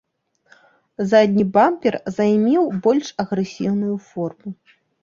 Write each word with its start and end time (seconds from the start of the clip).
Задні 1.11 1.45
бампер 1.57 1.99
займеў 2.17 2.63
больш 2.87 3.07
агрэсіўную 3.27 3.95
форму. 4.13 4.49